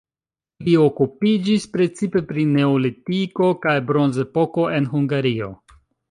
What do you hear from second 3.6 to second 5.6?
kaj bronzepoko en Hungario.